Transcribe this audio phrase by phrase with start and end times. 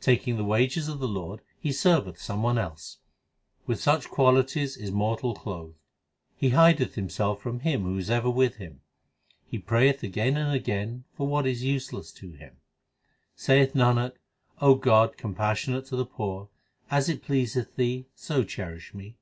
[0.00, 2.98] Taking the wages of the Lord he serveth some one else.
[3.66, 5.74] With such qualities is mortal clothed.
[6.36, 8.82] He hideth himself from Him who is ever with him.
[9.48, 12.58] He prayeth again and again for what is useless to him.
[13.34, 14.12] Saith Nanak,
[14.60, 16.50] O God, compassionate to the poor,
[16.88, 19.16] As it pleaseth Thee so cherish me.